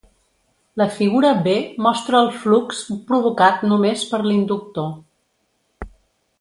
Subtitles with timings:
[0.81, 1.53] La figura B
[1.87, 4.93] mostra el flux provocat només per l'inductor.